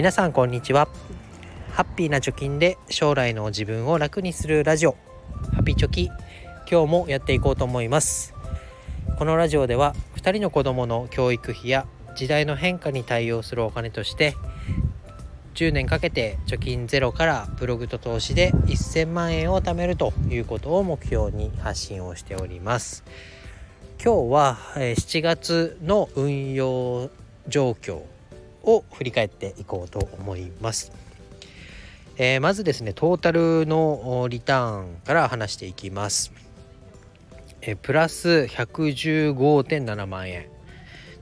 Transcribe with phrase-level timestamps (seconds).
[0.00, 0.88] 皆さんこんにちは。
[1.72, 4.96] ハッピーな貯金で将来の自分を楽にするラジオ。
[5.54, 6.06] ハピチョキ。
[6.70, 8.32] 今日もやっていこうと思います。
[9.18, 11.86] このラジオでは2人の子供の教育費や
[12.16, 14.36] 時代の変化に対応するお金として
[15.54, 23.04] 10年かけて貯金ゼロからブログと投資で1000万円を貯めるということを目標に発信をしております。
[24.02, 27.10] 今日は7月の運用
[27.48, 28.00] 状況
[28.62, 30.92] を振り返っていこうと思います。
[32.16, 36.32] えー、まずですねトータルのリターンから話していきます。
[37.62, 40.46] えー、プラス115.7万円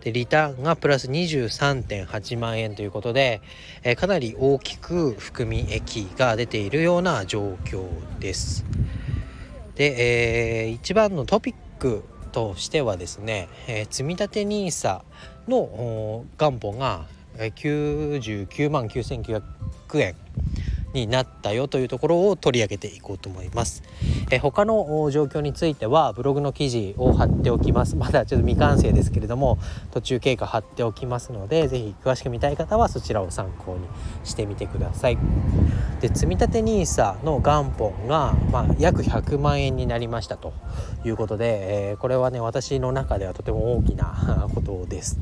[0.00, 3.40] でリターンがプラス23.8万円ということで、
[3.82, 7.86] えー、かなり大きく含み益が出ているような状況
[8.18, 8.64] です。
[9.74, 15.02] で、えー、一番のトピックとしてはですね、えー、積立 NISA
[15.46, 17.06] の元本が
[17.38, 19.42] 99万9900
[19.94, 20.14] 円
[20.92, 23.82] になったよというところを取り上げていこうと思います。
[24.30, 27.96] え他の状況についてはブログの記事を貼っておきます。
[27.96, 29.58] まだちょっと未完成ですけれども
[29.90, 33.86] 途中経過貼っておきますので是非詳しく見たい方はそちらを参考に
[34.24, 35.18] してみてください。
[36.00, 40.52] で積立 NISA の元本が、まあ、約100万円になりましたと
[41.04, 45.18] いうことで、えー、これはね私の中ではとても大きなことです。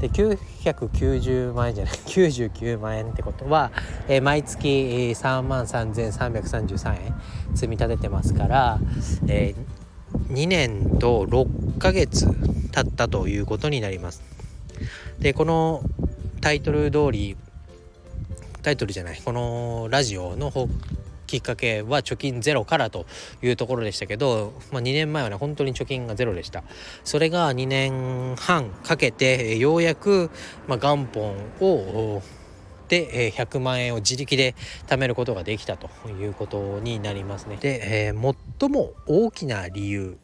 [0.00, 3.72] で990万円じゃない 99万円ってことは、
[4.08, 4.68] えー、毎月
[5.16, 7.14] 3万3333円
[7.54, 8.78] 積み立ててますから、
[9.26, 12.26] えー、2年と6ヶ月
[12.72, 14.22] 経ったということになります。
[15.18, 15.82] でこの
[16.42, 17.36] タイトル通り
[18.62, 20.52] タイトルじゃないこのラジオの
[21.26, 23.06] きっかけは貯金ゼロからと
[23.42, 26.64] いうところでしたけど、まあ、2年前はね本当に貯金がゼロでした。
[27.04, 30.30] それが2年半かけてようやく、
[30.66, 32.22] まあ、元本を
[32.88, 34.54] で100万円を自力で
[34.86, 37.56] 貯めることができたということになりますね。
[37.56, 40.18] で、えー、最も大きな理由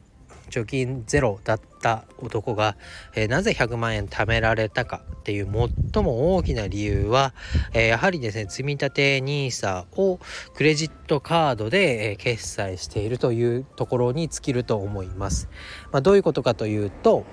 [0.53, 2.77] 貯金ゼロだった男が、
[3.15, 5.49] えー、なぜ100万円貯められたかっていう
[5.93, 7.33] 最も大きな理由は、
[7.73, 10.21] えー、やはりですね積立 NISA を
[10.55, 15.49] クレジットカードで、えー、決済しているというところに尽きると思います。
[15.91, 17.25] まあ、どういうことかというと、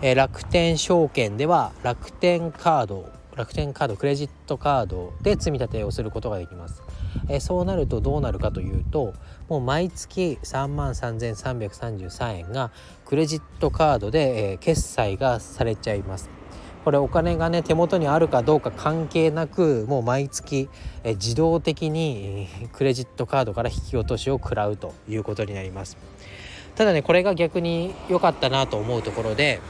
[0.00, 6.82] え楽天証券では楽天カード楽天カードクレジットカードで積み立てをすることができます。
[7.28, 9.14] えそうなるとどうなるかというと
[9.48, 12.72] もう毎月3万3333円が
[13.04, 16.30] クレジットカードで、え決済がされちゃいます。
[16.84, 20.68] これお金がね手元にあるかどうか関係なくもう毎月
[21.04, 25.96] え自動的にクレジットカードから引き落としを食らうということになります
[26.74, 29.60] ただねこれが逆に良かったなと思うところで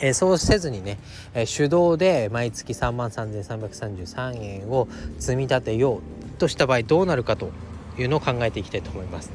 [0.00, 0.98] えー、そうせずにね、
[1.34, 7.50] えー、手動で毎月3万3333円を積み立てようとした場合どうなるかと
[7.98, 9.30] いうのを考えていきたいと思います。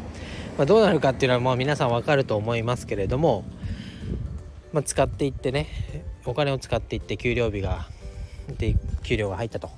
[0.57, 3.43] まあ、どうなるかっていうのはまあ皆さんわかると思いますけれども、
[4.73, 5.67] まあ、使っていってね
[6.25, 7.87] お金を使っていって給料日が
[8.57, 9.69] で給料が入ったと。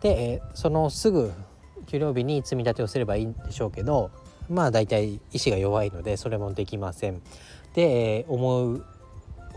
[0.00, 1.32] で、えー、そのすぐ
[1.86, 4.10] 給料日に積み立てをすればいいんでしょうけど
[4.48, 7.20] まあ大体意志が弱いのでそれもできません。
[7.74, 8.84] で、えー、思う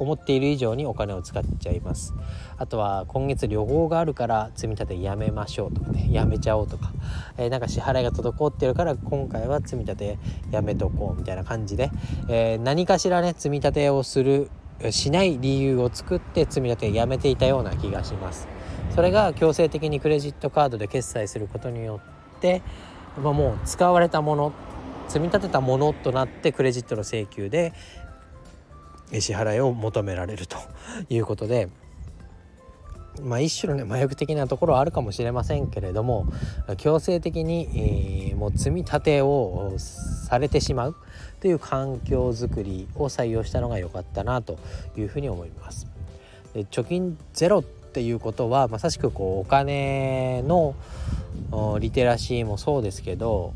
[0.02, 2.16] 思っている以上にお金を使っちゃいます。
[2.58, 6.92] あとは今月旅行があるから積み立てやめましょうとかねやめちゃおうとか、
[7.38, 10.20] えー、なんか支払いが滞ってるから今回は積み立て
[10.50, 11.92] やめとこうみたいな感じで、
[12.28, 14.50] えー、何かしらね積み立てをする
[14.90, 18.48] しない理由を作って積み立てやめていたような気がします。
[18.96, 22.02] それが強制的にクレジットカードで決済することによ
[22.38, 22.62] って、
[23.22, 24.54] まあ、もう使われたもの
[25.08, 27.74] 積み立てたものとなってクレジットの請求で
[29.20, 30.58] 支払いを求められると
[31.10, 31.70] いうことで。
[33.22, 36.28] まあ、一種のね麻薬的なところはあるかもしれませんけれども
[36.78, 40.96] 強制的に、えー、もう積み立てをされてしまう
[41.42, 44.58] という環境づくりを採用したのが良かったなと
[44.98, 45.88] いうふうに思います。
[46.54, 50.76] で貯金ゼロっていうことはまさしくこうお金の
[51.80, 53.54] リテラシーもそうですけど、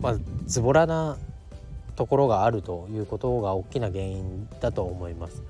[0.00, 0.16] まあ、
[0.46, 1.18] ズボラな
[2.00, 5.42] ところがあるということが大きな原因だと思います。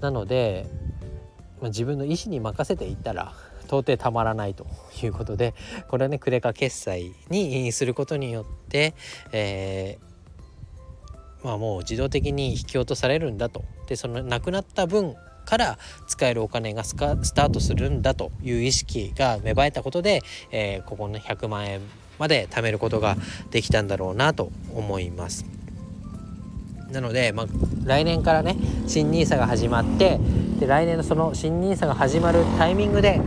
[0.00, 0.64] なので、
[1.60, 3.32] まあ、自分の意思に任せていったら
[3.64, 4.68] 到底たまらないと
[5.02, 5.54] いうことで
[5.88, 8.94] これはねクレカ決済にすることによって、
[9.32, 15.16] えー、まあもう自動的に引き落とされるんだとでそのなくなった分
[15.46, 21.80] から使えるお金がスタートするんだという意識が芽生えたことで、えー、ここの100万円
[22.20, 23.16] まで貯めることが
[23.50, 25.44] できたんだろうなと思います。
[26.92, 27.46] なので、まあ、
[27.84, 28.56] 来年からね
[28.86, 30.20] 新 NISA が始まって、
[30.58, 33.20] で来年のその新 NISA が始まるタイミングで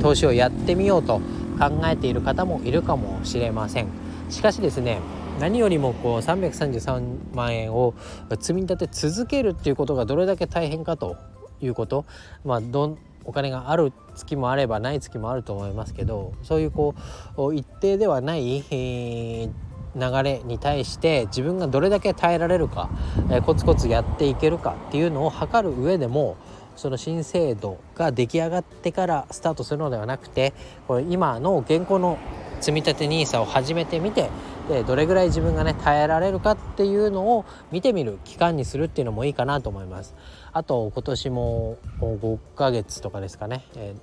[0.00, 1.20] 投資をやってみようと
[1.58, 3.88] 考えている方もいるかもしれません。
[4.30, 5.00] しかしですね
[5.40, 7.94] 何よりもこう333万円を
[8.38, 11.16] 積み立て続けるっていうことがどれだけ大変かと
[11.60, 12.04] いうこと。
[12.44, 16.94] まあどお金がある月もあればない月もあると思いますけどそういうこ
[17.36, 19.50] う一定ではない、え、
[19.94, 22.88] 流れに対して自分がどれだけ耐えられるか、
[23.30, 26.38] え、コツコツやっていけるかっていうのを測る上でも
[26.74, 30.54] その新制度が出来上がってからスタートするのではなくて
[30.86, 32.16] これ今の現行の
[32.60, 34.30] 積立 NISA を始めてみて
[34.68, 40.14] でどれぐらい自分がね耐えられるかっていうのを見てみる期間にするっていうのもいいかなと思います。
[40.58, 43.94] あと今年も5ヶ月とかですかね、え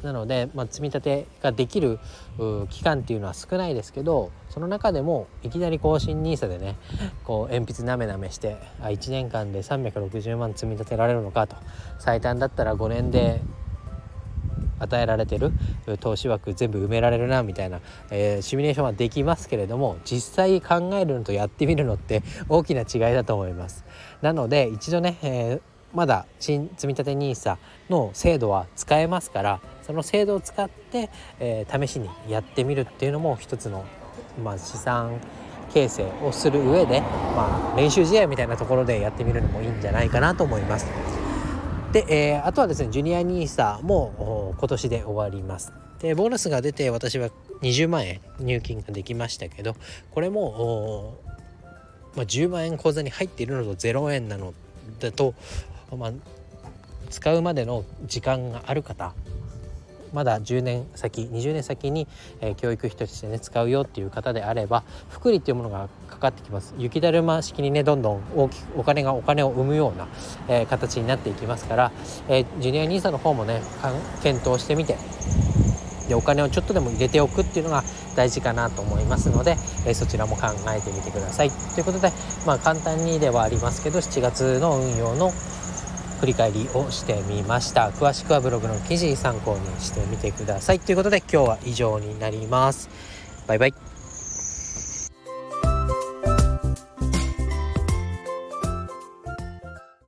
[0.00, 1.98] ー、なので、まあ、積み立てができる
[2.70, 6.76] 期間っていうのは少ないですけどその中でもいきなり更新 NISA でね
[7.24, 11.56] こう鉛筆なめなめしてあ1年間で360万積み立てられるのかと。
[11.98, 13.42] 最短だったら5年で
[14.78, 15.52] 与えられてる
[16.00, 17.80] 投資枠全部埋められるなみたいな、
[18.10, 23.84] えー、シミュレーションはできますけれども実際考えるのとやってみるのって大きな違いだと思います。
[24.22, 25.60] なので一度ね、えー、
[25.94, 27.56] まだ新積立 NISA
[27.88, 33.84] の制度は使えますからその制度を使って、えー、試しにやってみるっていうのも一つの、
[34.42, 35.20] まあ、資産
[35.72, 41.15] 形成をする上で、まあ、練習試合みたいなところでやってみるのもいいんじゃないかなと思います。
[41.92, 45.72] で、えー、あとはですねジュニア NISA も今年で終わります。
[46.00, 47.30] でボーナスが出て私は
[47.62, 49.76] 20万円入金ができましたけど
[50.10, 51.18] これも、
[52.14, 54.52] まあ、10万円口座に入っているのと0円なの
[55.00, 55.34] だと、
[55.96, 56.12] まあ、
[57.10, 59.14] 使うまでの時間がある方
[60.16, 62.08] まだ10年先20年先に、
[62.40, 70.08] えー、教育費としてね使うよっていう方であれば福利っていうものがかかってきます雪だるま式にねどんどん大きくお金がお金を生むような、
[70.48, 71.92] えー、形になっていきますから、
[72.30, 73.60] えー、ジュニア NISA の方もね
[74.22, 74.96] 検討してみて
[76.08, 77.84] でお金をちょっとでも入れておくっていうのが
[78.14, 81.50] 大事かなと思いますので、えー、そちらも考えてみてください。
[81.50, 82.10] ということで
[82.46, 85.30] まあ簡単にではありますけど7月の運用の
[86.20, 87.90] 振り返りをしてみました。
[87.90, 90.80] 詳しくはブログの記事参考にしてみてください。
[90.80, 92.88] ということで今日は以上になります。
[93.46, 93.85] バイバイ。